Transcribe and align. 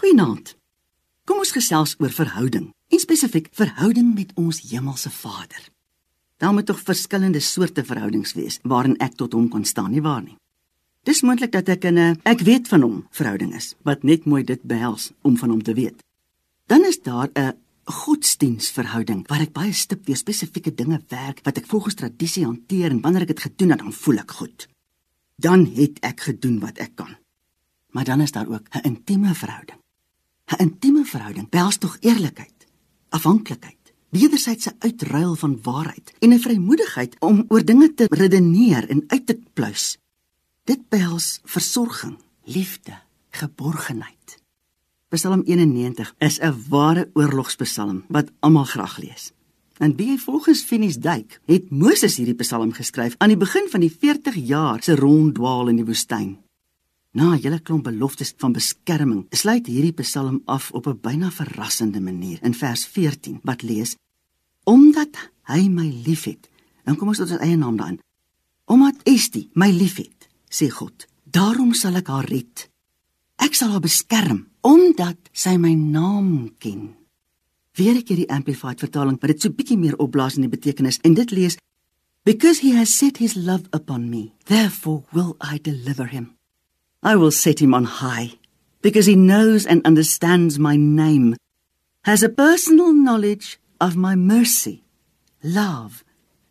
Goeienaand. 0.00 0.54
Kom 1.28 1.42
ons 1.42 1.50
gesels 1.52 1.90
oor 2.00 2.12
verhouding, 2.14 2.70
en 2.72 3.00
spesifiek 3.02 3.50
verhouding 3.52 4.14
met 4.16 4.30
ons 4.40 4.62
hemelse 4.70 5.10
Vader. 5.12 5.66
Daar 6.40 6.54
moet 6.56 6.64
tog 6.70 6.78
verskillende 6.80 7.42
soorte 7.44 7.82
verhoudings 7.84 8.32
wees 8.32 8.56
waarin 8.64 8.94
ek 9.04 9.18
tot 9.20 9.34
hom 9.36 9.50
kon 9.52 9.66
staan, 9.68 9.90
nie 9.92 10.00
waar 10.00 10.22
nie? 10.24 10.38
Dis 11.04 11.20
moontlik 11.20 11.52
dat 11.52 11.68
ek 11.68 11.84
in 11.84 11.98
'n 11.98 12.20
ek 12.24 12.40
weet 12.48 12.68
van 12.68 12.82
hom 12.82 12.96
verhouding 13.10 13.52
is 13.54 13.74
wat 13.84 14.02
net 14.02 14.24
mooi 14.24 14.42
dit 14.42 14.62
behels 14.62 15.12
om 15.20 15.36
van 15.36 15.50
hom 15.50 15.62
te 15.62 15.74
weet. 15.74 16.00
Dan 16.66 16.84
is 16.84 17.02
daar 17.02 17.28
'n 17.36 17.52
godsdiensverhouding 17.84 19.28
waar 19.28 19.42
ek 19.42 19.52
baie 19.52 19.72
stip 19.72 20.06
deur 20.06 20.16
spesifieke 20.16 20.74
dinge 20.74 21.02
werk 21.08 21.40
wat 21.44 21.58
ek 21.58 21.66
volgens 21.66 21.94
tradisie 21.94 22.44
hanteer 22.44 22.90
en 22.90 23.02
wanneer 23.02 23.22
ek 23.22 23.34
dit 23.36 23.40
gedoen 23.40 23.70
het, 23.70 23.78
dan 23.78 23.92
voel 23.92 24.18
ek 24.18 24.30
goed. 24.30 24.68
Dan 25.36 25.66
het 25.76 26.00
ek 26.00 26.20
gedoen 26.20 26.58
wat 26.60 26.78
ek 26.78 26.96
kan. 26.96 27.16
Maar 27.90 28.04
dan 28.04 28.20
is 28.20 28.32
daar 28.32 28.48
ook 28.48 28.68
'n 28.72 28.86
intieme 28.88 29.34
verhouding. 29.34 29.79
'n 30.50 30.62
Intieme 30.62 31.04
verhouding 31.04 31.48
behels 31.48 31.78
tog 31.78 31.96
eerlikheid, 32.00 32.66
afhanklikheid, 33.08 33.92
wederwysige 34.10 34.74
uitruil 34.78 35.34
van 35.34 35.58
waarheid 35.62 36.12
en 36.18 36.32
'n 36.32 36.38
vrymoedigheid 36.38 37.16
om 37.20 37.44
oor 37.48 37.64
dinge 37.64 37.94
te 37.94 38.06
redeneer 38.10 38.88
en 38.88 39.04
uit 39.06 39.26
te 39.26 39.38
pluis. 39.52 39.98
Dit 40.64 40.88
behels 40.88 41.40
versorging, 41.44 42.18
liefde, 42.44 42.98
geborgenheid. 43.30 44.42
Psalm 45.08 45.42
91 45.44 46.14
is 46.18 46.38
'n 46.40 46.54
ware 46.68 47.10
oorlogspsalm 47.14 48.04
wat 48.08 48.30
almal 48.40 48.64
graag 48.64 48.96
lees. 48.98 49.32
En 49.78 49.96
wie 49.96 50.20
volgens 50.20 50.62
Finis 50.62 50.96
Duyk 50.96 51.40
het 51.44 51.70
Moses 51.70 52.16
hierdie 52.16 52.34
psalm 52.34 52.72
geskryf 52.72 53.14
aan 53.18 53.28
die 53.28 53.36
begin 53.36 53.66
van 53.70 53.80
die 53.80 53.96
40 53.98 54.34
jaar 54.34 54.82
se 54.82 54.96
ronddwaal 54.96 55.68
in 55.68 55.76
die 55.76 55.84
woestyn. 55.84 56.38
Na 57.12 57.34
'n 57.34 57.42
hele 57.42 57.58
klomp 57.60 57.84
beloftes 57.84 58.34
van 58.36 58.52
beskerming, 58.52 59.26
sluit 59.30 59.66
hierdie 59.66 59.92
Psalm 59.92 60.42
af 60.44 60.70
op 60.70 60.86
'n 60.86 61.00
byna 61.00 61.30
verrassende 61.30 62.00
manier 62.00 62.38
in 62.42 62.54
vers 62.54 62.86
14 62.86 63.40
wat 63.42 63.62
lees: 63.62 63.96
Omdat 64.64 65.30
hy 65.42 65.68
my 65.68 66.02
liefhet. 66.06 66.48
Dan 66.84 66.96
kom 66.96 67.08
ons 67.08 67.18
tot 67.18 67.30
ons 67.30 67.40
eie 67.40 67.56
naam 67.56 67.76
daarin. 67.76 68.00
Omdat 68.64 69.02
Estie 69.02 69.50
my 69.52 69.70
liefhet, 69.70 70.28
sê 70.48 70.68
God, 70.70 71.06
daarom 71.24 71.74
sal 71.74 71.94
ek 71.94 72.06
haar 72.06 72.24
red. 72.24 72.70
Ek 73.36 73.54
sal 73.54 73.70
haar 73.70 73.80
beskerm 73.80 74.48
omdat 74.60 75.16
sy 75.32 75.56
my 75.56 75.74
naam 75.74 76.54
ken. 76.58 76.94
Weer 77.74 77.96
ek 77.96 78.08
hierdie 78.08 78.30
amplified 78.30 78.78
vertaling, 78.78 79.18
maar 79.20 79.32
dit 79.32 79.40
so 79.40 79.50
bietjie 79.50 79.78
meer 79.78 79.96
opblaas 79.96 80.36
in 80.36 80.42
die 80.42 80.56
betekenis 80.56 80.98
en 81.02 81.14
dit 81.14 81.30
lees: 81.30 81.56
Because 82.24 82.60
he 82.60 82.76
has 82.76 82.96
set 82.96 83.16
his 83.18 83.34
love 83.34 83.66
upon 83.72 84.10
me, 84.10 84.32
therefore 84.44 85.02
will 85.12 85.36
I 85.40 85.58
deliver 85.58 86.06
him. 86.06 86.39
I 87.02 87.16
will 87.16 87.30
set 87.30 87.60
him 87.60 87.72
on 87.72 87.84
high 87.84 88.32
because 88.82 89.06
he 89.06 89.16
knows 89.16 89.64
and 89.64 89.84
understands 89.86 90.58
my 90.58 90.76
name, 90.76 91.36
has 92.04 92.22
a 92.22 92.28
personal 92.28 92.92
knowledge 92.92 93.58
of 93.80 93.96
my 93.96 94.14
mercy, 94.14 94.84
love, 95.42 96.04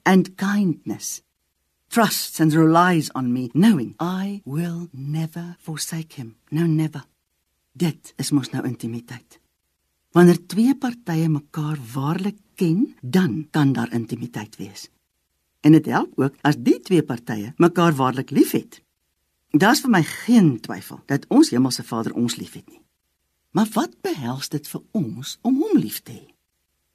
and 0.06 0.38
kindness, 0.38 1.22
trusts 1.89 2.39
and 2.39 2.53
relies 2.53 3.11
on 3.14 3.31
me, 3.31 3.52
knowing 3.53 3.95
I 4.00 4.41
will 4.45 4.89
never 4.94 5.56
forsake 5.59 6.14
him. 6.14 6.36
No, 6.52 6.66
never. 6.66 7.03
Dit 7.78 8.13
is 8.17 8.31
mos 8.31 8.50
nou 8.50 8.66
intimiteit. 8.66 9.39
Wanneer 10.17 10.41
twee 10.50 10.73
partye 10.73 11.30
mekaar 11.30 11.78
waarlik 11.94 12.38
ken, 12.58 12.95
dan 13.02 13.47
kan 13.52 13.73
daar 13.73 13.94
intimiteit 13.94 14.58
wees. 14.58 14.89
En 15.61 15.72
dit 15.78 15.86
help 15.86 16.17
ook 16.17 16.36
as 16.41 16.58
die 16.58 16.80
twee 16.81 17.03
partye 17.06 17.53
mekaar 17.58 17.94
waarlik 17.94 18.34
liefhet. 18.34 18.81
Daar's 19.50 19.81
vir 19.81 19.89
my 19.89 20.03
geen 20.05 20.59
twyfel 20.61 21.02
dat 21.09 21.25
ons 21.33 21.50
Hemelse 21.50 21.83
Vader 21.83 22.14
ons 22.14 22.36
liefhet 22.38 22.67
nie. 22.69 22.81
Maar 23.52 23.69
wat 23.73 23.95
behels 24.06 24.50
dit 24.50 24.67
vir 24.67 24.81
ons 24.94 25.38
om 25.41 25.56
hom 25.58 25.78
lief 25.78 26.03
te 26.06 26.14
hê? 26.14 26.25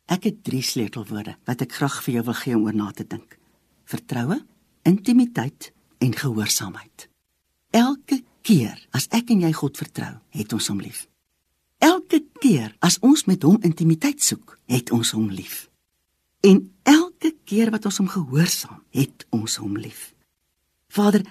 Ek 0.07 0.29
het 0.29 0.45
drie 0.47 0.63
sleutelwoorde 0.63 1.35
wat 1.49 1.65
ek 1.65 1.75
graag 1.81 1.97
vir 2.05 2.15
jou 2.15 2.25
wil 2.29 2.39
gee 2.39 2.55
om 2.55 2.69
oor 2.69 2.77
na 2.77 2.93
te 2.95 3.07
dink. 3.09 3.39
Vertroue, 3.91 4.39
intimiteit 4.87 5.73
en 5.99 6.15
gehoorsaamheid. 6.15 7.09
Elke 7.75 8.21
keer 8.47 8.79
as 8.95 9.09
ek 9.11 9.33
en 9.35 9.43
jy 9.43 9.53
God 9.57 9.81
vertrou, 9.81 10.13
het 10.31 10.53
ons 10.55 10.71
hom 10.71 10.83
lief. 10.85 11.07
Elke 11.83 12.23
keer 12.39 12.77
as 12.85 13.01
ons 13.03 13.25
met 13.27 13.43
hom 13.43 13.59
intimiteit 13.67 14.23
soek, 14.23 14.59
het 14.71 14.93
ons 14.95 15.11
hom 15.17 15.27
lief. 15.33 15.67
En 16.45 16.61
elke 16.87 17.33
keer 17.49 17.73
wat 17.75 17.89
ons 17.89 17.99
hom 17.99 18.11
gehoorsaam, 18.13 18.85
het 18.95 19.27
ons 19.35 19.57
hom 19.59 19.75
lief. 19.81 20.13
Vader, 20.93 21.25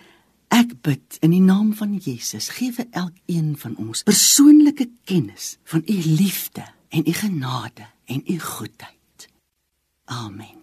Ek 0.53 0.75
bid 0.85 1.17
in 1.25 1.31
die 1.33 1.41
naam 1.41 1.71
van 1.73 1.95
Jesus, 1.97 2.51
gee 2.53 2.73
vir 2.75 2.85
elkeen 2.91 3.55
van 3.57 3.73
ons 3.81 4.03
persoonlike 4.05 4.85
kennis 5.09 5.55
van 5.65 5.81
u 5.85 5.95
liefde 6.05 6.65
en 6.93 7.07
u 7.09 7.13
genade 7.17 7.87
en 8.05 8.21
u 8.29 8.39
goedheid. 8.39 9.29
Amen. 10.05 10.62